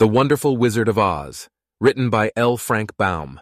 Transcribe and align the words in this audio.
The 0.00 0.06
Wonderful 0.06 0.56
Wizard 0.56 0.88
of 0.88 0.96
Oz, 0.96 1.48
written 1.80 2.08
by 2.08 2.30
L. 2.36 2.56
Frank 2.56 2.96
Baum. 2.96 3.40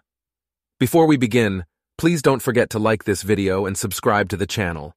Before 0.80 1.04
we 1.04 1.18
begin, 1.18 1.66
please 1.98 2.22
don't 2.22 2.40
forget 2.40 2.70
to 2.70 2.78
like 2.78 3.04
this 3.04 3.20
video 3.20 3.66
and 3.66 3.76
subscribe 3.76 4.30
to 4.30 4.38
the 4.38 4.46
channel. 4.46 4.94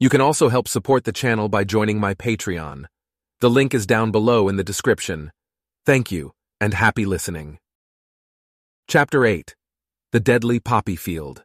You 0.00 0.08
can 0.08 0.22
also 0.22 0.48
help 0.48 0.68
support 0.68 1.04
the 1.04 1.12
channel 1.12 1.50
by 1.50 1.64
joining 1.64 2.00
my 2.00 2.14
Patreon. 2.14 2.86
The 3.42 3.50
link 3.50 3.74
is 3.74 3.84
down 3.84 4.10
below 4.10 4.48
in 4.48 4.56
the 4.56 4.64
description. 4.64 5.32
Thank 5.84 6.10
you, 6.10 6.32
and 6.62 6.72
happy 6.72 7.04
listening. 7.04 7.58
Chapter 8.88 9.26
8 9.26 9.54
The 10.12 10.20
Deadly 10.20 10.60
Poppy 10.60 10.96
Field. 10.96 11.44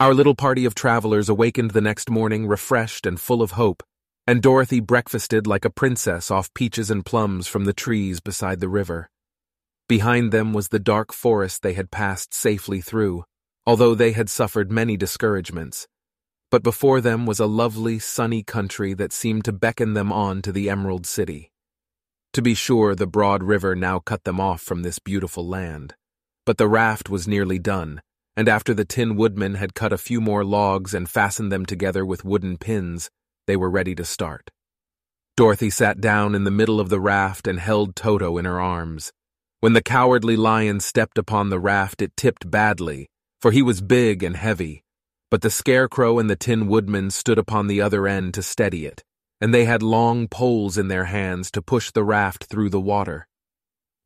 Our 0.00 0.14
little 0.14 0.34
party 0.34 0.64
of 0.64 0.74
travelers 0.74 1.28
awakened 1.28 1.72
the 1.72 1.82
next 1.82 2.08
morning 2.08 2.46
refreshed 2.46 3.04
and 3.04 3.20
full 3.20 3.42
of 3.42 3.50
hope, 3.50 3.82
and 4.26 4.42
Dorothy 4.42 4.80
breakfasted 4.80 5.46
like 5.46 5.64
a 5.64 5.70
princess 5.70 6.30
off 6.30 6.52
peaches 6.54 6.90
and 6.90 7.04
plums 7.04 7.46
from 7.46 7.64
the 7.64 7.72
trees 7.72 8.20
beside 8.20 8.60
the 8.60 8.68
river. 8.68 9.10
Behind 9.88 10.30
them 10.30 10.52
was 10.52 10.68
the 10.68 10.78
dark 10.78 11.12
forest 11.12 11.62
they 11.62 11.72
had 11.72 11.90
passed 11.90 12.32
safely 12.32 12.80
through, 12.80 13.24
although 13.66 13.94
they 13.94 14.12
had 14.12 14.30
suffered 14.30 14.70
many 14.70 14.96
discouragements. 14.96 15.88
But 16.50 16.62
before 16.62 17.00
them 17.00 17.26
was 17.26 17.40
a 17.40 17.46
lovely, 17.46 17.98
sunny 17.98 18.42
country 18.42 18.94
that 18.94 19.12
seemed 19.12 19.44
to 19.44 19.52
beckon 19.52 19.94
them 19.94 20.12
on 20.12 20.42
to 20.42 20.52
the 20.52 20.70
Emerald 20.70 21.06
City. 21.06 21.50
To 22.34 22.42
be 22.42 22.54
sure, 22.54 22.94
the 22.94 23.06
broad 23.06 23.42
river 23.42 23.74
now 23.74 23.98
cut 23.98 24.24
them 24.24 24.40
off 24.40 24.60
from 24.60 24.82
this 24.82 24.98
beautiful 24.98 25.46
land. 25.46 25.94
But 26.46 26.58
the 26.58 26.68
raft 26.68 27.08
was 27.08 27.26
nearly 27.26 27.58
done, 27.58 28.00
and 28.36 28.48
after 28.48 28.72
the 28.72 28.84
Tin 28.84 29.16
Woodman 29.16 29.56
had 29.56 29.74
cut 29.74 29.92
a 29.92 29.98
few 29.98 30.20
more 30.20 30.44
logs 30.44 30.94
and 30.94 31.10
fastened 31.10 31.50
them 31.50 31.66
together 31.66 32.06
with 32.06 32.24
wooden 32.24 32.56
pins, 32.56 33.10
they 33.50 33.56
were 33.56 33.68
ready 33.68 33.96
to 33.96 34.04
start. 34.04 34.52
Dorothy 35.36 35.70
sat 35.70 36.00
down 36.00 36.36
in 36.36 36.44
the 36.44 36.52
middle 36.52 36.78
of 36.78 36.88
the 36.88 37.00
raft 37.00 37.48
and 37.48 37.58
held 37.58 37.96
Toto 37.96 38.38
in 38.38 38.44
her 38.44 38.60
arms. 38.60 39.10
When 39.58 39.72
the 39.72 39.82
cowardly 39.82 40.36
lion 40.36 40.78
stepped 40.78 41.18
upon 41.18 41.50
the 41.50 41.58
raft, 41.58 42.00
it 42.00 42.16
tipped 42.16 42.48
badly, 42.48 43.08
for 43.40 43.50
he 43.50 43.60
was 43.60 43.80
big 43.80 44.22
and 44.22 44.36
heavy. 44.36 44.84
But 45.32 45.42
the 45.42 45.50
Scarecrow 45.50 46.20
and 46.20 46.30
the 46.30 46.36
Tin 46.36 46.68
Woodman 46.68 47.10
stood 47.10 47.38
upon 47.38 47.66
the 47.66 47.80
other 47.80 48.06
end 48.06 48.34
to 48.34 48.42
steady 48.42 48.86
it, 48.86 49.02
and 49.40 49.52
they 49.52 49.64
had 49.64 49.82
long 49.82 50.28
poles 50.28 50.78
in 50.78 50.86
their 50.86 51.06
hands 51.06 51.50
to 51.50 51.60
push 51.60 51.90
the 51.90 52.04
raft 52.04 52.44
through 52.44 52.70
the 52.70 52.80
water. 52.80 53.26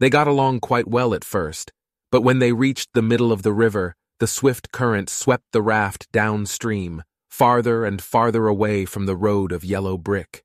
They 0.01 0.09
got 0.09 0.27
along 0.27 0.61
quite 0.61 0.89
well 0.89 1.13
at 1.13 1.23
first, 1.23 1.71
but 2.11 2.23
when 2.23 2.39
they 2.39 2.53
reached 2.53 2.95
the 2.95 3.03
middle 3.03 3.31
of 3.31 3.43
the 3.43 3.53
river, 3.53 3.95
the 4.21 4.27
swift 4.27 4.73
current 4.73 5.11
swept 5.11 5.45
the 5.53 5.61
raft 5.61 6.11
downstream, 6.13 7.03
farther 7.37 7.85
and 7.85 8.01
farther 8.01 8.47
away 8.47 8.85
from 8.85 9.07
the 9.07 9.17
road 9.17 9.51
of 9.51 9.65
yellow 9.65 9.99
brick, 9.99 10.45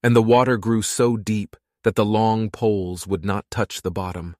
and 0.00 0.14
the 0.14 0.22
water 0.22 0.56
grew 0.56 0.80
so 0.80 1.16
deep 1.16 1.56
that 1.82 1.96
the 1.96 2.04
long 2.04 2.48
poles 2.48 3.04
would 3.04 3.24
not 3.24 3.44
touch 3.50 3.82
the 3.82 3.90
bottom. 3.90 4.36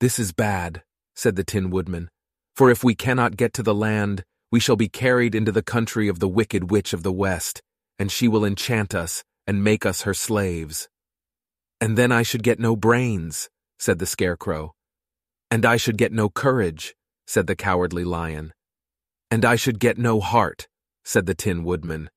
This 0.00 0.18
is 0.18 0.34
bad, 0.34 0.82
said 1.16 1.34
the 1.34 1.44
Tin 1.44 1.70
Woodman, 1.70 2.10
for 2.54 2.70
if 2.70 2.84
we 2.84 2.94
cannot 2.94 3.38
get 3.38 3.54
to 3.54 3.62
the 3.62 3.74
land, 3.74 4.22
we 4.50 4.60
shall 4.60 4.76
be 4.76 4.90
carried 4.90 5.34
into 5.34 5.50
the 5.50 5.62
country 5.62 6.08
of 6.08 6.18
the 6.18 6.28
Wicked 6.28 6.70
Witch 6.70 6.92
of 6.92 7.02
the 7.02 7.10
West, 7.10 7.62
and 7.98 8.12
she 8.12 8.28
will 8.28 8.44
enchant 8.44 8.94
us 8.94 9.24
and 9.46 9.64
make 9.64 9.86
us 9.86 10.02
her 10.02 10.12
slaves. 10.12 10.90
And 11.80 11.96
then 11.96 12.12
I 12.12 12.22
should 12.22 12.42
get 12.42 12.60
no 12.60 12.76
brains, 12.76 13.48
said 13.78 13.98
the 13.98 14.04
Scarecrow. 14.04 14.74
And 15.50 15.64
I 15.64 15.78
should 15.78 15.96
get 15.96 16.12
no 16.12 16.28
courage, 16.28 16.94
said 17.26 17.46
the 17.46 17.56
Cowardly 17.56 18.04
Lion. 18.04 18.52
And 19.30 19.46
I 19.46 19.56
should 19.56 19.80
get 19.80 19.96
no 19.96 20.20
heart, 20.20 20.68
said 21.04 21.26
the 21.26 21.34
Tin 21.34 21.64
Woodman. 21.64 22.10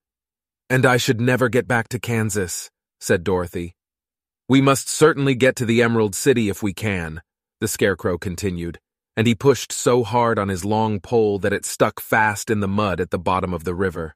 And 0.70 0.86
I 0.86 0.98
should 0.98 1.22
never 1.22 1.50
get 1.50 1.68
back 1.68 1.88
to 1.90 2.00
Kansas, 2.00 2.70
said 3.00 3.24
Dorothy. 3.24 3.76
We 4.48 4.62
must 4.62 4.90
certainly 4.90 5.36
get 5.36 5.56
to 5.58 5.66
the 5.66 5.82
Emerald 5.82 6.16
City 6.16 6.50
if 6.50 6.62
we 6.62 6.74
can, 6.74 7.22
the 7.62 7.68
Scarecrow 7.68 8.18
continued, 8.18 8.80
and 9.18 9.26
he 9.28 9.36
pushed 9.36 9.72
so 9.72 10.04
hard 10.04 10.38
on 10.38 10.50
his 10.50 10.66
long 10.66 11.00
pole 11.00 11.40
that 11.40 11.54
it 11.54 11.66
stuck 11.66 12.00
fast 12.00 12.50
in 12.50 12.60
the 12.60 12.68
mud 12.68 13.00
at 13.00 13.10
the 13.10 13.20
bottom 13.20 13.54
of 13.54 13.64
the 13.64 13.74
river. 13.74 14.16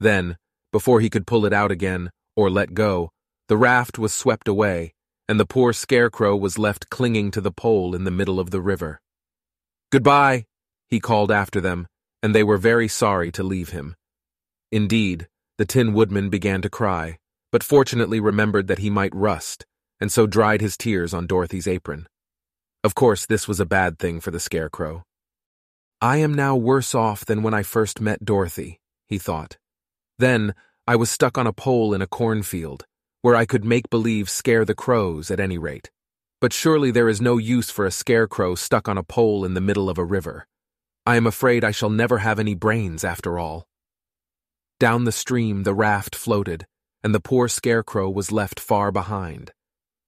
Then, 0.00 0.36
before 0.72 1.00
he 1.00 1.10
could 1.10 1.26
pull 1.26 1.44
it 1.44 1.52
out 1.52 1.70
again, 1.70 2.10
or 2.36 2.50
let 2.50 2.74
go, 2.74 3.10
the 3.48 3.56
raft 3.56 3.98
was 3.98 4.14
swept 4.14 4.48
away, 4.48 4.94
and 5.28 5.38
the 5.38 5.46
poor 5.46 5.72
Scarecrow 5.72 6.36
was 6.36 6.58
left 6.58 6.88
clinging 6.88 7.30
to 7.32 7.40
the 7.40 7.52
pole 7.52 7.94
in 7.94 8.04
the 8.04 8.10
middle 8.10 8.40
of 8.40 8.50
the 8.50 8.60
river. 8.60 9.00
Goodbye, 9.90 10.44
he 10.88 11.00
called 11.00 11.30
after 11.30 11.60
them, 11.60 11.86
and 12.22 12.34
they 12.34 12.44
were 12.44 12.58
very 12.58 12.88
sorry 12.88 13.30
to 13.32 13.42
leave 13.42 13.70
him. 13.70 13.94
Indeed, 14.70 15.28
the 15.56 15.64
Tin 15.64 15.92
Woodman 15.92 16.28
began 16.28 16.62
to 16.62 16.70
cry, 16.70 17.18
but 17.50 17.62
fortunately 17.62 18.20
remembered 18.20 18.66
that 18.68 18.78
he 18.78 18.90
might 18.90 19.14
rust, 19.14 19.64
and 20.00 20.12
so 20.12 20.26
dried 20.26 20.60
his 20.60 20.76
tears 20.76 21.14
on 21.14 21.26
Dorothy's 21.26 21.66
apron. 21.66 22.08
Of 22.84 22.94
course, 22.94 23.26
this 23.26 23.48
was 23.48 23.58
a 23.58 23.66
bad 23.66 23.98
thing 23.98 24.20
for 24.20 24.30
the 24.30 24.40
Scarecrow. 24.40 25.02
I 26.00 26.18
am 26.18 26.34
now 26.34 26.54
worse 26.54 26.94
off 26.94 27.24
than 27.24 27.42
when 27.42 27.54
I 27.54 27.62
first 27.62 28.00
met 28.00 28.24
Dorothy, 28.24 28.78
he 29.08 29.18
thought. 29.18 29.56
Then, 30.18 30.54
I 30.86 30.96
was 30.96 31.10
stuck 31.10 31.36
on 31.36 31.46
a 31.46 31.52
pole 31.52 31.92
in 31.92 32.02
a 32.02 32.06
cornfield, 32.06 32.84
where 33.22 33.34
I 33.34 33.46
could 33.46 33.64
make 33.64 33.90
believe 33.90 34.30
scare 34.30 34.64
the 34.64 34.74
crows 34.74 35.30
at 35.30 35.40
any 35.40 35.58
rate. 35.58 35.90
But 36.40 36.52
surely 36.52 36.92
there 36.92 37.08
is 37.08 37.20
no 37.20 37.36
use 37.36 37.68
for 37.70 37.84
a 37.84 37.90
scarecrow 37.90 38.54
stuck 38.54 38.88
on 38.88 38.96
a 38.96 39.02
pole 39.02 39.44
in 39.44 39.54
the 39.54 39.60
middle 39.60 39.90
of 39.90 39.98
a 39.98 40.04
river. 40.04 40.46
I 41.04 41.16
am 41.16 41.26
afraid 41.26 41.64
I 41.64 41.72
shall 41.72 41.90
never 41.90 42.18
have 42.18 42.38
any 42.38 42.54
brains 42.54 43.02
after 43.02 43.38
all. 43.38 43.66
Down 44.80 45.04
the 45.04 45.12
stream 45.12 45.64
the 45.64 45.74
raft 45.74 46.14
floated, 46.14 46.66
and 47.02 47.12
the 47.12 47.20
poor 47.20 47.48
scarecrow 47.48 48.08
was 48.08 48.30
left 48.30 48.60
far 48.60 48.92
behind. 48.92 49.50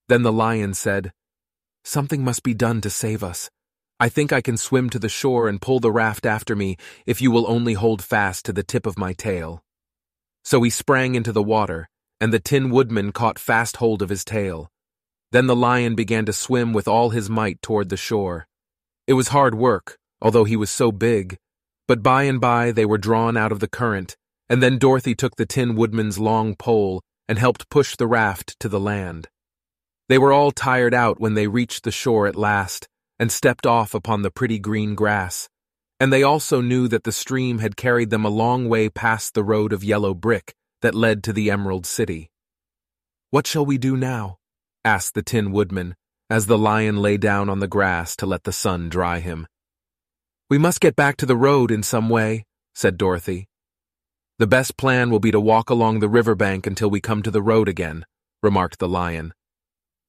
Then 0.07 0.23
the 0.23 0.31
lion 0.31 0.73
said, 0.73 1.11
Something 1.83 2.23
must 2.23 2.41
be 2.41 2.53
done 2.53 2.79
to 2.81 2.89
save 2.89 3.23
us. 3.23 3.49
I 3.99 4.07
think 4.07 4.31
I 4.31 4.41
can 4.41 4.55
swim 4.57 4.89
to 4.91 4.99
the 4.99 5.09
shore 5.09 5.49
and 5.49 5.61
pull 5.61 5.79
the 5.79 5.91
raft 5.91 6.25
after 6.25 6.55
me 6.55 6.77
if 7.05 7.21
you 7.21 7.31
will 7.31 7.49
only 7.49 7.73
hold 7.73 8.01
fast 8.01 8.45
to 8.45 8.53
the 8.53 8.63
tip 8.63 8.85
of 8.85 8.97
my 8.97 9.13
tail. 9.13 9.61
So 10.43 10.63
he 10.63 10.69
sprang 10.69 11.15
into 11.15 11.33
the 11.33 11.43
water, 11.43 11.89
and 12.19 12.31
the 12.31 12.39
Tin 12.39 12.69
Woodman 12.69 13.11
caught 13.11 13.37
fast 13.37 13.77
hold 13.77 14.01
of 14.01 14.09
his 14.09 14.23
tail. 14.23 14.71
Then 15.31 15.47
the 15.47 15.55
lion 15.55 15.95
began 15.95 16.25
to 16.25 16.33
swim 16.33 16.71
with 16.71 16.87
all 16.87 17.09
his 17.09 17.29
might 17.29 17.61
toward 17.61 17.89
the 17.89 17.97
shore. 17.97 18.47
It 19.05 19.13
was 19.13 19.29
hard 19.29 19.53
work, 19.53 19.97
although 20.21 20.45
he 20.45 20.55
was 20.55 20.71
so 20.71 20.91
big, 20.91 21.37
but 21.87 22.01
by 22.01 22.23
and 22.23 22.39
by 22.39 22.71
they 22.71 22.85
were 22.85 22.97
drawn 22.97 23.35
out 23.35 23.51
of 23.51 23.59
the 23.59 23.67
current, 23.67 24.15
and 24.51 24.61
then 24.61 24.77
Dorothy 24.77 25.15
took 25.15 25.37
the 25.37 25.45
Tin 25.45 25.77
Woodman's 25.77 26.19
long 26.19 26.57
pole 26.57 27.01
and 27.29 27.39
helped 27.39 27.69
push 27.69 27.95
the 27.95 28.05
raft 28.05 28.59
to 28.59 28.67
the 28.67 28.81
land. 28.81 29.29
They 30.09 30.17
were 30.17 30.33
all 30.33 30.51
tired 30.51 30.93
out 30.93 31.21
when 31.21 31.35
they 31.35 31.47
reached 31.47 31.85
the 31.85 31.91
shore 31.91 32.27
at 32.27 32.35
last 32.35 32.89
and 33.17 33.31
stepped 33.31 33.65
off 33.65 33.93
upon 33.93 34.23
the 34.23 34.29
pretty 34.29 34.59
green 34.59 34.93
grass, 34.93 35.47
and 36.01 36.11
they 36.11 36.21
also 36.21 36.59
knew 36.59 36.89
that 36.89 37.05
the 37.05 37.13
stream 37.13 37.59
had 37.59 37.77
carried 37.77 38.09
them 38.09 38.25
a 38.25 38.29
long 38.29 38.67
way 38.67 38.89
past 38.89 39.35
the 39.35 39.43
road 39.43 39.71
of 39.71 39.85
yellow 39.85 40.13
brick 40.13 40.53
that 40.81 40.95
led 40.95 41.23
to 41.23 41.31
the 41.31 41.49
Emerald 41.49 41.85
City. 41.85 42.29
What 43.29 43.47
shall 43.47 43.65
we 43.65 43.77
do 43.77 43.95
now? 43.95 44.39
asked 44.83 45.13
the 45.13 45.23
Tin 45.23 45.53
Woodman, 45.53 45.95
as 46.29 46.47
the 46.47 46.57
lion 46.57 46.97
lay 47.01 47.15
down 47.15 47.47
on 47.47 47.59
the 47.59 47.69
grass 47.69 48.17
to 48.17 48.25
let 48.25 48.43
the 48.43 48.51
sun 48.51 48.89
dry 48.89 49.21
him. 49.21 49.47
We 50.49 50.57
must 50.57 50.81
get 50.81 50.97
back 50.97 51.15
to 51.17 51.25
the 51.25 51.37
road 51.37 51.71
in 51.71 51.83
some 51.83 52.09
way, 52.09 52.43
said 52.75 52.97
Dorothy. 52.97 53.47
The 54.41 54.47
best 54.47 54.75
plan 54.75 55.11
will 55.11 55.19
be 55.19 55.29
to 55.29 55.39
walk 55.39 55.69
along 55.69 55.99
the 55.99 56.09
river 56.09 56.33
bank 56.33 56.65
until 56.65 56.89
we 56.89 56.99
come 56.99 57.21
to 57.21 57.29
the 57.29 57.43
road 57.43 57.67
again, 57.69 58.07
remarked 58.41 58.79
the 58.79 58.87
lion. 58.87 59.35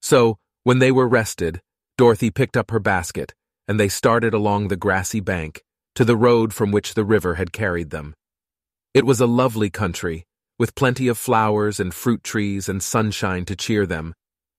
So, 0.00 0.38
when 0.64 0.78
they 0.78 0.90
were 0.90 1.06
rested, 1.06 1.60
Dorothy 1.98 2.30
picked 2.30 2.56
up 2.56 2.70
her 2.70 2.80
basket, 2.80 3.34
and 3.68 3.78
they 3.78 3.90
started 3.90 4.32
along 4.32 4.68
the 4.68 4.76
grassy 4.84 5.20
bank 5.20 5.62
to 5.96 6.06
the 6.06 6.16
road 6.16 6.54
from 6.54 6.70
which 6.70 6.94
the 6.94 7.04
river 7.04 7.34
had 7.34 7.52
carried 7.52 7.90
them. 7.90 8.14
It 8.94 9.04
was 9.04 9.20
a 9.20 9.26
lovely 9.26 9.68
country, 9.68 10.24
with 10.58 10.74
plenty 10.74 11.08
of 11.08 11.18
flowers 11.18 11.78
and 11.78 11.92
fruit 11.92 12.24
trees 12.24 12.70
and 12.70 12.82
sunshine 12.82 13.44
to 13.44 13.54
cheer 13.54 13.84
them, 13.84 14.14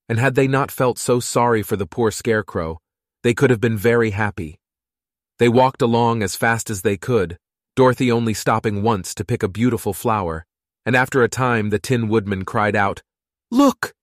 and 0.08 0.20
had 0.20 0.36
they 0.36 0.48
not 0.48 0.70
felt 0.70 1.00
so 1.00 1.20
sorry 1.20 1.64
for 1.64 1.78
the 1.78 1.88
poor 1.88 2.12
scarecrow, 2.12 2.78
they 3.24 3.34
could 3.34 3.50
have 3.50 3.60
been 3.60 3.78
very 3.78 4.12
happy. 4.12 4.60
They 5.40 5.50
walked 5.50 5.82
along 5.82 6.22
as 6.22 6.36
fast 6.36 6.70
as 6.70 6.84
they 6.84 6.96
could, 6.96 7.40
Dorothy 7.76 8.12
only 8.12 8.36
stopping 8.36 8.84
once 8.84 9.16
to 9.16 9.26
pick 9.26 9.42
a 9.42 9.48
beautiful 9.48 9.94
flower, 9.94 10.46
and 10.86 10.96
after 10.96 11.24
a 11.24 11.30
time 11.30 11.72
the 11.72 11.80
Tin 11.80 12.08
Woodman 12.08 12.46
cried 12.46 12.76
out, 12.76 13.02
Look! 13.50 13.94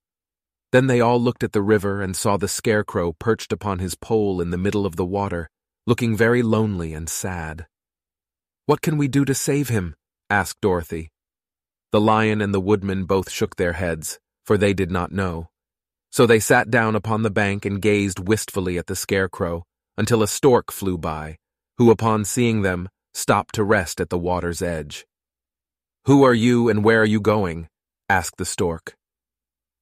Then 0.72 0.88
they 0.88 1.00
all 1.00 1.20
looked 1.20 1.44
at 1.44 1.52
the 1.52 1.62
river 1.62 2.02
and 2.02 2.16
saw 2.16 2.36
the 2.36 2.48
scarecrow 2.48 3.12
perched 3.12 3.52
upon 3.52 3.78
his 3.78 3.94
pole 3.94 4.40
in 4.40 4.50
the 4.50 4.58
middle 4.58 4.86
of 4.86 4.96
the 4.96 5.04
water, 5.04 5.48
looking 5.86 6.16
very 6.16 6.42
lonely 6.42 6.92
and 6.92 7.08
sad. 7.08 7.66
What 8.66 8.82
can 8.82 8.96
we 8.96 9.06
do 9.06 9.24
to 9.24 9.34
save 9.34 9.68
him? 9.68 9.94
asked 10.28 10.60
Dorothy. 10.60 11.10
The 11.92 12.00
lion 12.00 12.40
and 12.40 12.52
the 12.52 12.60
woodman 12.60 13.04
both 13.04 13.30
shook 13.30 13.56
their 13.56 13.74
heads, 13.74 14.18
for 14.44 14.58
they 14.58 14.72
did 14.72 14.90
not 14.90 15.12
know. 15.12 15.48
So 16.10 16.26
they 16.26 16.40
sat 16.40 16.70
down 16.70 16.96
upon 16.96 17.22
the 17.22 17.30
bank 17.30 17.64
and 17.64 17.80
gazed 17.80 18.28
wistfully 18.28 18.78
at 18.78 18.88
the 18.88 18.96
scarecrow 18.96 19.64
until 19.96 20.24
a 20.24 20.28
stork 20.28 20.72
flew 20.72 20.98
by, 20.98 21.36
who, 21.78 21.90
upon 21.90 22.24
seeing 22.24 22.62
them, 22.62 22.88
stopped 23.14 23.54
to 23.56 23.64
rest 23.64 24.00
at 24.00 24.10
the 24.10 24.18
water's 24.18 24.62
edge. 24.62 25.06
Who 26.06 26.22
are 26.24 26.34
you 26.34 26.68
and 26.68 26.84
where 26.84 27.02
are 27.02 27.06
you 27.06 27.20
going? 27.20 27.68
asked 28.08 28.36
the 28.36 28.44
stork. 28.44 28.94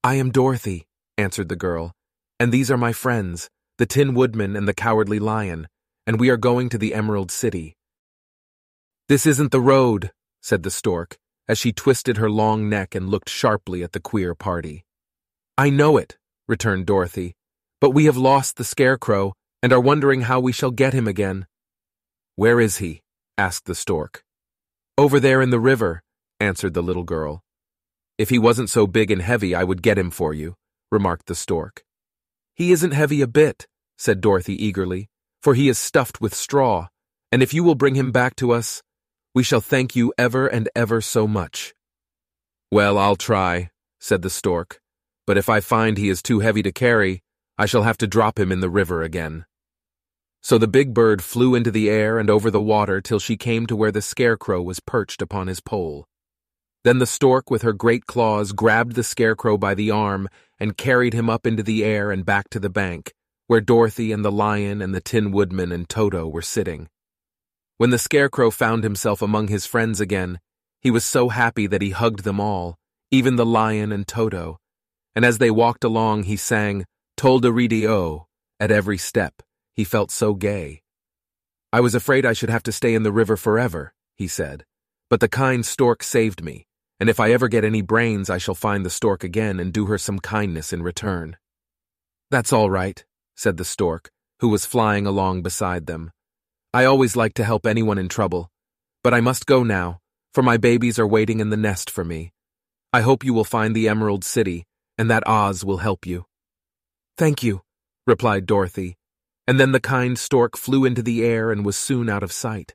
I 0.04 0.14
am 0.14 0.30
Dorothy, 0.30 0.86
answered 1.16 1.48
the 1.48 1.56
girl, 1.56 1.92
And 2.38 2.52
these 2.52 2.70
are 2.70 2.76
my 2.76 2.92
friends, 2.92 3.48
the 3.78 3.86
Tin 3.86 4.14
Woodman 4.14 4.56
and 4.56 4.66
the 4.66 4.74
Cowardly 4.74 5.18
Lion, 5.18 5.68
and 6.06 6.18
we 6.18 6.30
are 6.30 6.36
going 6.36 6.68
to 6.70 6.78
the 6.78 6.94
Emerald 6.94 7.30
City. 7.30 7.76
This 9.08 9.26
isn't 9.26 9.52
the 9.52 9.60
road, 9.60 10.10
said 10.42 10.62
the 10.62 10.70
stork, 10.70 11.16
as 11.48 11.58
she 11.58 11.72
twisted 11.72 12.16
her 12.16 12.30
long 12.30 12.68
neck 12.68 12.94
and 12.94 13.08
looked 13.08 13.28
sharply 13.28 13.82
at 13.82 13.92
the 13.92 14.00
queer 14.00 14.34
party. 14.34 14.84
I 15.56 15.70
know 15.70 15.96
it, 15.96 16.16
returned 16.46 16.86
Dorothy, 16.86 17.34
but 17.80 17.90
we 17.90 18.04
have 18.04 18.16
lost 18.16 18.56
the 18.56 18.64
Scarecrow 18.64 19.34
and 19.62 19.72
are 19.72 19.80
wondering 19.80 20.22
how 20.22 20.40
we 20.40 20.52
shall 20.52 20.70
get 20.70 20.92
him 20.92 21.08
again. 21.08 21.46
Where 22.36 22.60
is 22.60 22.78
he? 22.78 23.02
Asked 23.38 23.64
the 23.66 23.74
stork. 23.74 24.24
Over 24.98 25.20
there 25.20 25.40
in 25.40 25.50
the 25.50 25.60
river, 25.60 26.02
answered 26.40 26.74
the 26.74 26.82
little 26.82 27.04
girl. 27.04 27.44
If 28.18 28.30
he 28.30 28.38
wasn't 28.38 28.68
so 28.68 28.86
big 28.86 29.10
and 29.12 29.22
heavy, 29.22 29.54
I 29.54 29.62
would 29.62 29.80
get 29.80 29.96
him 29.96 30.10
for 30.10 30.34
you, 30.34 30.56
remarked 30.90 31.26
the 31.26 31.36
stork. 31.36 31.84
He 32.54 32.72
isn't 32.72 32.90
heavy 32.90 33.22
a 33.22 33.28
bit, 33.28 33.68
said 33.96 34.20
Dorothy 34.20 34.62
eagerly, 34.62 35.08
for 35.40 35.54
he 35.54 35.68
is 35.68 35.78
stuffed 35.78 36.20
with 36.20 36.34
straw, 36.34 36.88
and 37.30 37.42
if 37.42 37.54
you 37.54 37.62
will 37.62 37.76
bring 37.76 37.94
him 37.94 38.10
back 38.10 38.34
to 38.36 38.50
us, 38.50 38.82
we 39.34 39.44
shall 39.44 39.60
thank 39.60 39.94
you 39.94 40.12
ever 40.18 40.48
and 40.48 40.68
ever 40.74 41.00
so 41.00 41.28
much. 41.28 41.74
Well, 42.72 42.98
I'll 42.98 43.16
try, 43.16 43.70
said 44.00 44.22
the 44.22 44.30
stork, 44.30 44.80
but 45.26 45.38
if 45.38 45.48
I 45.48 45.60
find 45.60 45.96
he 45.96 46.08
is 46.08 46.22
too 46.22 46.40
heavy 46.40 46.62
to 46.62 46.72
carry, 46.72 47.22
I 47.56 47.66
shall 47.66 47.84
have 47.84 47.98
to 47.98 48.06
drop 48.08 48.38
him 48.38 48.50
in 48.50 48.60
the 48.60 48.68
river 48.68 49.02
again. 49.02 49.44
So 50.48 50.56
the 50.56 50.66
big 50.66 50.94
bird 50.94 51.22
flew 51.22 51.54
into 51.54 51.70
the 51.70 51.90
air 51.90 52.18
and 52.18 52.30
over 52.30 52.50
the 52.50 52.58
water 52.58 53.02
till 53.02 53.18
she 53.18 53.36
came 53.36 53.66
to 53.66 53.76
where 53.76 53.92
the 53.92 54.00
scarecrow 54.00 54.62
was 54.62 54.80
perched 54.80 55.20
upon 55.20 55.46
his 55.46 55.60
pole. 55.60 56.06
Then 56.84 57.00
the 57.00 57.06
stork, 57.06 57.50
with 57.50 57.60
her 57.60 57.74
great 57.74 58.06
claws, 58.06 58.52
grabbed 58.52 58.94
the 58.94 59.02
scarecrow 59.02 59.58
by 59.58 59.74
the 59.74 59.90
arm 59.90 60.26
and 60.58 60.74
carried 60.74 61.12
him 61.12 61.28
up 61.28 61.46
into 61.46 61.62
the 61.62 61.84
air 61.84 62.10
and 62.10 62.24
back 62.24 62.48
to 62.48 62.58
the 62.58 62.70
bank, 62.70 63.12
where 63.46 63.60
Dorothy 63.60 64.10
and 64.10 64.24
the 64.24 64.32
lion 64.32 64.80
and 64.80 64.94
the 64.94 65.02
Tin 65.02 65.32
Woodman 65.32 65.70
and 65.70 65.86
Toto 65.86 66.26
were 66.26 66.40
sitting. 66.40 66.88
When 67.76 67.90
the 67.90 67.98
scarecrow 67.98 68.50
found 68.50 68.84
himself 68.84 69.20
among 69.20 69.48
his 69.48 69.66
friends 69.66 70.00
again, 70.00 70.40
he 70.80 70.90
was 70.90 71.04
so 71.04 71.28
happy 71.28 71.66
that 71.66 71.82
he 71.82 71.90
hugged 71.90 72.24
them 72.24 72.40
all, 72.40 72.78
even 73.10 73.36
the 73.36 73.44
lion 73.44 73.92
and 73.92 74.08
Toto, 74.08 74.56
and 75.14 75.26
as 75.26 75.36
they 75.36 75.50
walked 75.50 75.84
along 75.84 76.22
he 76.22 76.38
sang 76.38 76.86
Tolderidi-O 77.18 78.24
at 78.58 78.70
every 78.70 78.96
step. 78.96 79.42
He 79.78 79.84
felt 79.84 80.10
so 80.10 80.34
gay. 80.34 80.82
I 81.72 81.80
was 81.80 81.94
afraid 81.94 82.26
I 82.26 82.34
should 82.34 82.50
have 82.50 82.64
to 82.64 82.72
stay 82.72 82.94
in 82.94 83.04
the 83.04 83.18
river 83.20 83.38
forever, 83.38 83.94
he 84.14 84.28
said, 84.28 84.66
but 85.08 85.20
the 85.20 85.28
kind 85.28 85.64
stork 85.64 86.02
saved 86.02 86.44
me 86.44 86.68
and 87.00 87.08
if 87.08 87.20
I 87.20 87.30
ever 87.30 87.48
get 87.48 87.64
any 87.64 87.80
brains, 87.80 88.28
I 88.28 88.38
shall 88.38 88.54
find 88.54 88.84
the 88.84 88.90
stork 88.90 89.22
again 89.22 89.60
and 89.60 89.72
do 89.72 89.86
her 89.86 89.98
some 89.98 90.18
kindness 90.18 90.72
in 90.72 90.82
return. 90.82 91.36
That's 92.30 92.52
all 92.52 92.70
right, 92.70 93.04
said 93.36 93.56
the 93.56 93.64
stork, 93.64 94.10
who 94.40 94.48
was 94.48 94.66
flying 94.66 95.06
along 95.06 95.42
beside 95.42 95.86
them. 95.86 96.10
I 96.74 96.84
always 96.84 97.16
like 97.16 97.34
to 97.34 97.44
help 97.44 97.66
anyone 97.66 97.98
in 97.98 98.08
trouble, 98.08 98.50
but 99.04 99.14
I 99.14 99.20
must 99.20 99.46
go 99.46 99.62
now, 99.62 100.00
for 100.34 100.42
my 100.42 100.56
babies 100.56 100.98
are 100.98 101.06
waiting 101.06 101.40
in 101.40 101.50
the 101.50 101.56
nest 101.56 101.88
for 101.88 102.04
me. 102.04 102.32
I 102.92 103.02
hope 103.02 103.24
you 103.24 103.32
will 103.32 103.44
find 103.44 103.74
the 103.74 103.88
Emerald 103.88 104.24
City, 104.24 104.66
and 104.98 105.10
that 105.10 105.26
Oz 105.26 105.64
will 105.64 105.78
help 105.78 106.04
you. 106.04 106.24
Thank 107.16 107.42
you, 107.42 107.62
replied 108.06 108.44
Dorothy, 108.44 108.97
and 109.48 109.58
then 109.58 109.72
the 109.72 109.80
kind 109.80 110.18
stork 110.18 110.58
flew 110.58 110.84
into 110.84 111.02
the 111.02 111.24
air 111.24 111.50
and 111.50 111.64
was 111.64 111.74
soon 111.74 112.10
out 112.10 112.22
of 112.22 112.30
sight. 112.30 112.74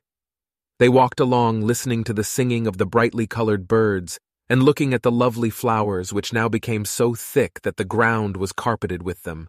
They 0.80 0.88
walked 0.88 1.20
along 1.20 1.60
listening 1.60 2.02
to 2.02 2.12
the 2.12 2.24
singing 2.24 2.66
of 2.66 2.78
the 2.78 2.84
brightly 2.84 3.28
colored 3.28 3.68
birds 3.68 4.18
and 4.50 4.60
looking 4.60 4.92
at 4.92 5.04
the 5.04 5.12
lovely 5.12 5.50
flowers 5.50 6.12
which 6.12 6.32
now 6.32 6.48
became 6.48 6.84
so 6.84 7.14
thick 7.14 7.62
that 7.62 7.76
the 7.76 7.84
ground 7.84 8.36
was 8.36 8.50
carpeted 8.50 9.04
with 9.04 9.22
them. 9.22 9.46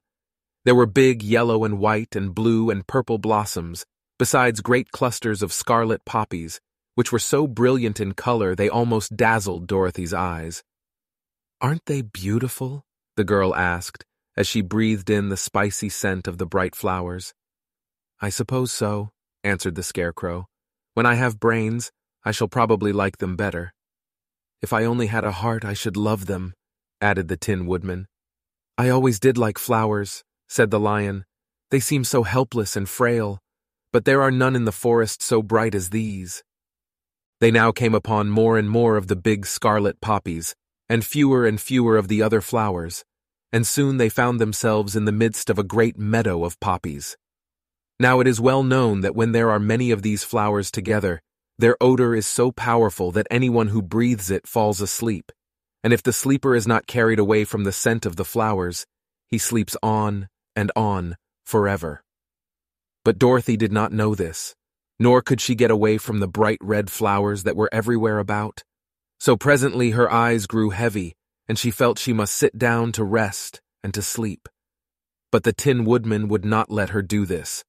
There 0.65 0.75
were 0.75 0.85
big 0.85 1.23
yellow 1.23 1.63
and 1.63 1.79
white 1.79 2.15
and 2.15 2.33
blue 2.33 2.69
and 2.69 2.85
purple 2.85 3.17
blossoms, 3.17 3.87
besides 4.19 4.61
great 4.61 4.91
clusters 4.91 5.41
of 5.41 5.51
scarlet 5.51 6.05
poppies, 6.05 6.61
which 6.93 7.11
were 7.11 7.17
so 7.17 7.47
brilliant 7.47 7.99
in 7.99 8.13
color 8.13 8.53
they 8.55 8.69
almost 8.69 9.17
dazzled 9.17 9.65
Dorothy's 9.65 10.13
eyes. 10.13 10.63
Aren't 11.59 11.87
they 11.87 12.03
beautiful? 12.03 12.85
the 13.17 13.23
girl 13.23 13.55
asked 13.55 14.05
as 14.37 14.47
she 14.47 14.61
breathed 14.61 15.09
in 15.09 15.29
the 15.29 15.37
spicy 15.37 15.89
scent 15.89 16.27
of 16.27 16.37
the 16.37 16.45
bright 16.45 16.75
flowers. 16.75 17.33
I 18.21 18.29
suppose 18.29 18.71
so, 18.71 19.09
answered 19.43 19.75
the 19.75 19.83
scarecrow. 19.83 20.47
When 20.93 21.05
I 21.05 21.15
have 21.15 21.39
brains, 21.39 21.91
I 22.23 22.31
shall 22.31 22.47
probably 22.47 22.91
like 22.91 23.17
them 23.17 23.35
better. 23.35 23.73
If 24.61 24.73
I 24.73 24.85
only 24.85 25.07
had 25.07 25.23
a 25.23 25.31
heart, 25.31 25.63
I 25.63 25.73
should 25.73 25.97
love 25.97 26.25
them, 26.25 26.53
added 26.99 27.27
the 27.27 27.37
Tin 27.37 27.65
Woodman. 27.67 28.07
I 28.77 28.89
always 28.89 29.19
did 29.19 29.37
like 29.37 29.57
flowers, 29.57 30.23
said 30.47 30.71
the 30.71 30.79
lion. 30.79 31.25
They 31.71 31.79
seem 31.79 32.03
so 32.03 32.23
helpless 32.23 32.75
and 32.75 32.89
frail, 32.89 33.39
but 33.93 34.05
there 34.05 34.21
are 34.21 34.31
none 34.31 34.55
in 34.55 34.65
the 34.65 34.71
forest 34.71 35.21
so 35.21 35.41
bright 35.41 35.75
as 35.75 35.89
these. 35.91 36.43
They 37.39 37.51
now 37.51 37.71
came 37.71 37.93
upon 37.93 38.29
more 38.29 38.57
and 38.57 38.69
more 38.69 38.97
of 38.97 39.07
the 39.07 39.15
big 39.15 39.45
scarlet 39.45 40.01
poppies, 40.01 40.55
and 40.89 41.05
fewer 41.05 41.45
and 41.45 41.59
fewer 41.59 41.97
of 41.97 42.07
the 42.07 42.21
other 42.21 42.41
flowers, 42.41 43.03
and 43.51 43.65
soon 43.65 43.97
they 43.97 44.09
found 44.09 44.39
themselves 44.39 44.95
in 44.95 45.05
the 45.05 45.11
midst 45.11 45.49
of 45.49 45.59
a 45.59 45.63
great 45.63 45.97
meadow 45.97 46.43
of 46.43 46.59
poppies. 46.59 47.15
Now 47.99 48.19
it 48.19 48.27
is 48.27 48.41
well 48.41 48.63
known 48.63 49.01
that 49.01 49.15
when 49.15 49.31
there 49.31 49.49
are 49.49 49.59
many 49.59 49.91
of 49.91 50.01
these 50.01 50.23
flowers 50.23 50.69
together, 50.69 51.21
their 51.57 51.77
odor 51.79 52.13
is 52.13 52.27
so 52.27 52.51
powerful 52.51 53.11
that 53.11 53.27
anyone 53.31 53.67
who 53.67 53.81
breathes 53.81 54.29
it 54.29 54.47
falls 54.47 54.81
asleep, 54.81 55.31
and 55.83 55.93
if 55.93 56.03
the 56.03 56.11
sleeper 56.11 56.55
is 56.55 56.67
not 56.67 56.87
carried 56.87 57.19
away 57.19 57.45
from 57.45 57.63
the 57.63 57.71
scent 57.71 58.05
of 58.05 58.17
the 58.17 58.25
flowers, 58.25 58.85
he 59.27 59.37
sleeps 59.37 59.77
on 59.81 60.27
and 60.55 60.71
on 60.75 61.15
forever. 61.45 62.03
But 63.05 63.19
Dorothy 63.19 63.55
did 63.55 63.71
not 63.71 63.93
know 63.93 64.15
this, 64.15 64.55
nor 64.99 65.21
could 65.21 65.39
she 65.39 65.55
get 65.55 65.71
away 65.71 65.97
from 65.97 66.19
the 66.19 66.27
bright 66.27 66.57
red 66.61 66.89
flowers 66.89 67.43
that 67.43 67.55
were 67.55 67.69
everywhere 67.71 68.19
about. 68.19 68.63
So 69.19 69.37
presently 69.37 69.91
her 69.91 70.11
eyes 70.11 70.47
grew 70.47 70.71
heavy, 70.71 71.15
and 71.47 71.57
she 71.59 71.71
felt 71.71 71.99
she 71.99 72.13
must 72.13 72.35
sit 72.35 72.57
down 72.57 72.91
to 72.93 73.03
rest 73.03 73.61
and 73.83 73.93
to 73.93 74.01
sleep. 74.01 74.49
But 75.31 75.43
the 75.43 75.53
Tin 75.53 75.85
Woodman 75.85 76.27
would 76.27 76.45
not 76.45 76.71
let 76.71 76.89
her 76.89 77.01
do 77.01 77.25
this. 77.25 77.63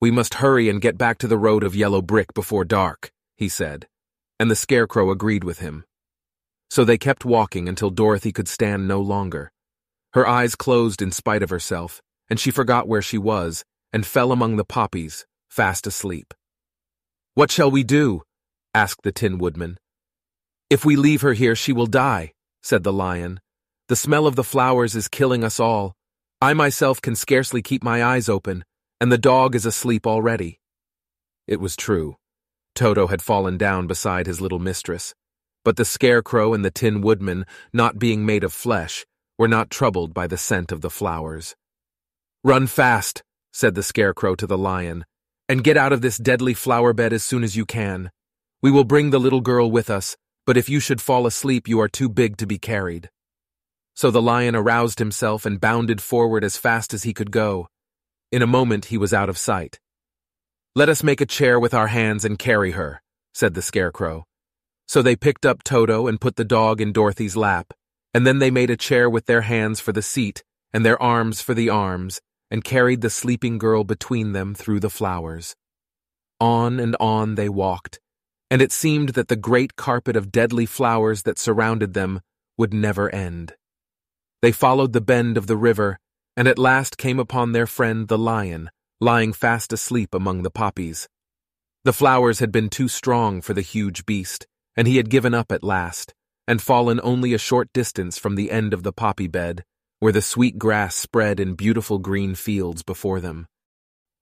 We 0.00 0.10
must 0.10 0.34
hurry 0.34 0.68
and 0.68 0.80
get 0.80 0.98
back 0.98 1.18
to 1.18 1.28
the 1.28 1.38
road 1.38 1.62
of 1.62 1.76
yellow 1.76 2.02
brick 2.02 2.34
before 2.34 2.64
dark, 2.64 3.12
he 3.36 3.48
said, 3.48 3.86
and 4.40 4.50
the 4.50 4.56
scarecrow 4.56 5.10
agreed 5.10 5.44
with 5.44 5.60
him. 5.60 5.84
So 6.70 6.84
they 6.84 6.98
kept 6.98 7.24
walking 7.24 7.68
until 7.68 7.90
Dorothy 7.90 8.32
could 8.32 8.48
stand 8.48 8.88
no 8.88 9.00
longer. 9.00 9.52
Her 10.14 10.26
eyes 10.26 10.56
closed 10.56 11.02
in 11.02 11.12
spite 11.12 11.42
of 11.42 11.50
herself, 11.50 12.00
and 12.28 12.40
she 12.40 12.50
forgot 12.50 12.88
where 12.88 13.02
she 13.02 13.18
was 13.18 13.64
and 13.92 14.06
fell 14.06 14.32
among 14.32 14.56
the 14.56 14.64
poppies, 14.64 15.26
fast 15.48 15.86
asleep. 15.86 16.34
What 17.34 17.50
shall 17.50 17.70
we 17.70 17.84
do? 17.84 18.22
asked 18.74 19.02
the 19.02 19.12
Tin 19.12 19.38
Woodman. 19.38 19.78
If 20.70 20.84
we 20.84 20.96
leave 20.96 21.20
her 21.20 21.34
here, 21.34 21.54
she 21.54 21.72
will 21.72 21.86
die, 21.86 22.32
said 22.62 22.84
the 22.84 22.92
lion. 22.92 23.40
The 23.88 23.96
smell 23.96 24.26
of 24.26 24.36
the 24.36 24.44
flowers 24.44 24.94
is 24.94 25.08
killing 25.08 25.44
us 25.44 25.60
all. 25.60 25.94
I 26.40 26.54
myself 26.54 27.02
can 27.02 27.14
scarcely 27.14 27.62
keep 27.62 27.84
my 27.84 28.02
eyes 28.02 28.28
open, 28.28 28.64
and 29.00 29.12
the 29.12 29.18
dog 29.18 29.54
is 29.54 29.66
asleep 29.66 30.06
already. 30.06 30.60
It 31.46 31.60
was 31.60 31.76
true. 31.76 32.16
Toto 32.74 33.08
had 33.08 33.20
fallen 33.20 33.58
down 33.58 33.86
beside 33.86 34.26
his 34.26 34.40
little 34.40 34.58
mistress, 34.58 35.14
but 35.64 35.76
the 35.76 35.84
scarecrow 35.84 36.54
and 36.54 36.64
the 36.64 36.70
tin 36.70 37.00
woodman, 37.00 37.44
not 37.72 37.98
being 37.98 38.24
made 38.24 38.44
of 38.44 38.52
flesh, 38.52 39.04
were 39.38 39.48
not 39.48 39.70
troubled 39.70 40.14
by 40.14 40.26
the 40.26 40.38
scent 40.38 40.72
of 40.72 40.80
the 40.80 40.90
flowers. 40.90 41.54
Run 42.44 42.66
fast, 42.66 43.22
said 43.52 43.74
the 43.74 43.82
scarecrow 43.82 44.34
to 44.36 44.46
the 44.46 44.58
lion, 44.58 45.04
and 45.48 45.64
get 45.64 45.76
out 45.76 45.92
of 45.92 46.00
this 46.00 46.16
deadly 46.16 46.54
flower 46.54 46.92
bed 46.92 47.12
as 47.12 47.22
soon 47.22 47.44
as 47.44 47.56
you 47.56 47.66
can. 47.66 48.10
We 48.62 48.70
will 48.70 48.84
bring 48.84 49.10
the 49.10 49.20
little 49.20 49.40
girl 49.40 49.70
with 49.70 49.90
us, 49.90 50.16
but 50.46 50.56
if 50.56 50.68
you 50.68 50.80
should 50.80 51.00
fall 51.00 51.26
asleep, 51.26 51.68
you 51.68 51.80
are 51.80 51.88
too 51.88 52.08
big 52.08 52.36
to 52.38 52.46
be 52.46 52.58
carried. 52.58 53.10
So 53.94 54.10
the 54.10 54.22
lion 54.22 54.56
aroused 54.56 54.98
himself 54.98 55.44
and 55.44 55.60
bounded 55.60 56.00
forward 56.00 56.44
as 56.44 56.56
fast 56.56 56.94
as 56.94 57.02
he 57.02 57.12
could 57.12 57.30
go. 57.30 57.68
In 58.30 58.42
a 58.42 58.46
moment 58.46 58.86
he 58.86 58.98
was 58.98 59.12
out 59.12 59.28
of 59.28 59.38
sight. 59.38 59.78
Let 60.74 60.88
us 60.88 61.02
make 61.02 61.20
a 61.20 61.26
chair 61.26 61.60
with 61.60 61.74
our 61.74 61.88
hands 61.88 62.24
and 62.24 62.38
carry 62.38 62.70
her, 62.70 63.02
said 63.34 63.54
the 63.54 63.62
scarecrow. 63.62 64.24
So 64.88 65.02
they 65.02 65.16
picked 65.16 65.44
up 65.44 65.62
Toto 65.62 66.06
and 66.06 66.20
put 66.20 66.36
the 66.36 66.44
dog 66.44 66.80
in 66.80 66.92
Dorothy's 66.92 67.36
lap, 67.36 67.72
and 68.14 68.26
then 68.26 68.38
they 68.38 68.50
made 68.50 68.70
a 68.70 68.76
chair 68.76 69.08
with 69.08 69.26
their 69.26 69.42
hands 69.42 69.80
for 69.80 69.92
the 69.92 70.02
seat 70.02 70.42
and 70.72 70.84
their 70.84 71.00
arms 71.02 71.40
for 71.42 71.54
the 71.54 71.68
arms, 71.68 72.20
and 72.50 72.64
carried 72.64 73.00
the 73.00 73.10
sleeping 73.10 73.58
girl 73.58 73.84
between 73.84 74.32
them 74.32 74.54
through 74.54 74.80
the 74.80 74.90
flowers. 74.90 75.54
On 76.40 76.80
and 76.80 76.96
on 76.98 77.34
they 77.34 77.48
walked, 77.48 78.00
and 78.52 78.60
it 78.60 78.70
seemed 78.70 79.14
that 79.14 79.28
the 79.28 79.34
great 79.34 79.76
carpet 79.76 80.14
of 80.14 80.30
deadly 80.30 80.66
flowers 80.66 81.22
that 81.22 81.38
surrounded 81.38 81.94
them 81.94 82.20
would 82.58 82.74
never 82.74 83.08
end. 83.08 83.54
They 84.42 84.52
followed 84.52 84.92
the 84.92 85.00
bend 85.00 85.38
of 85.38 85.46
the 85.46 85.56
river 85.56 85.98
and 86.36 86.46
at 86.46 86.58
last 86.58 86.98
came 86.98 87.18
upon 87.18 87.52
their 87.52 87.66
friend 87.66 88.08
the 88.08 88.18
lion, 88.18 88.68
lying 89.00 89.32
fast 89.32 89.72
asleep 89.72 90.12
among 90.12 90.42
the 90.42 90.50
poppies. 90.50 91.08
The 91.84 91.94
flowers 91.94 92.40
had 92.40 92.52
been 92.52 92.68
too 92.68 92.88
strong 92.88 93.40
for 93.40 93.54
the 93.54 93.62
huge 93.62 94.04
beast, 94.04 94.46
and 94.76 94.86
he 94.86 94.98
had 94.98 95.08
given 95.08 95.32
up 95.32 95.50
at 95.50 95.64
last, 95.64 96.12
and 96.46 96.60
fallen 96.60 97.00
only 97.02 97.32
a 97.32 97.38
short 97.38 97.72
distance 97.72 98.18
from 98.18 98.34
the 98.34 98.50
end 98.50 98.74
of 98.74 98.82
the 98.82 98.92
poppy 98.92 99.28
bed, 99.28 99.64
where 99.98 100.12
the 100.12 100.20
sweet 100.20 100.58
grass 100.58 100.94
spread 100.94 101.40
in 101.40 101.54
beautiful 101.54 101.98
green 101.98 102.34
fields 102.34 102.82
before 102.82 103.18
them. 103.18 103.46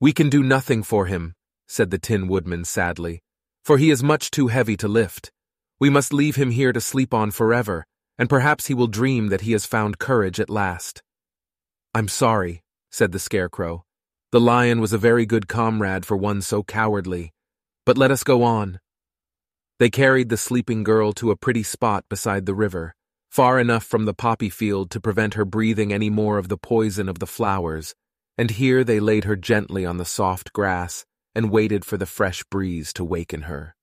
We 0.00 0.12
can 0.12 0.30
do 0.30 0.44
nothing 0.44 0.84
for 0.84 1.06
him, 1.06 1.34
said 1.66 1.90
the 1.90 1.98
Tin 1.98 2.28
Woodman 2.28 2.64
sadly, 2.64 3.22
for 3.64 3.78
he 3.78 3.90
is 3.90 4.02
much 4.02 4.30
too 4.30 4.48
heavy 4.48 4.76
to 4.76 4.88
lift. 4.88 5.32
We 5.78 5.90
must 5.90 6.12
leave 6.12 6.36
him 6.36 6.50
here 6.50 6.72
to 6.72 6.80
sleep 6.80 7.14
on 7.14 7.30
forever, 7.30 7.86
and 8.18 8.28
perhaps 8.28 8.66
he 8.66 8.74
will 8.74 8.86
dream 8.86 9.28
that 9.28 9.42
he 9.42 9.52
has 9.52 9.66
found 9.66 9.98
courage 9.98 10.38
at 10.40 10.50
last. 10.50 11.02
I'm 11.94 12.08
sorry, 12.08 12.62
said 12.90 13.12
the 13.12 13.18
Scarecrow. 13.18 13.84
The 14.32 14.40
lion 14.40 14.80
was 14.80 14.92
a 14.92 14.98
very 14.98 15.26
good 15.26 15.48
comrade 15.48 16.06
for 16.06 16.16
one 16.16 16.42
so 16.42 16.62
cowardly. 16.62 17.32
But 17.86 17.98
let 17.98 18.10
us 18.10 18.22
go 18.22 18.42
on. 18.42 18.78
They 19.78 19.90
carried 19.90 20.28
the 20.28 20.36
sleeping 20.36 20.84
girl 20.84 21.12
to 21.14 21.30
a 21.30 21.36
pretty 21.36 21.62
spot 21.62 22.04
beside 22.08 22.46
the 22.46 22.54
river, 22.54 22.94
far 23.30 23.58
enough 23.58 23.84
from 23.84 24.04
the 24.04 24.14
poppy 24.14 24.50
field 24.50 24.90
to 24.90 25.00
prevent 25.00 25.34
her 25.34 25.44
breathing 25.44 25.92
any 25.92 26.10
more 26.10 26.36
of 26.36 26.48
the 26.48 26.58
poison 26.58 27.08
of 27.08 27.18
the 27.18 27.26
flowers, 27.26 27.94
and 28.36 28.50
here 28.50 28.84
they 28.84 29.00
laid 29.00 29.24
her 29.24 29.36
gently 29.36 29.86
on 29.86 29.96
the 29.96 30.04
soft 30.04 30.52
grass 30.52 31.06
and 31.34 31.50
waited 31.50 31.84
for 31.84 31.96
the 31.96 32.06
fresh 32.06 32.44
breeze 32.44 32.92
to 32.92 33.04
waken 33.04 33.42
her. 33.42 33.74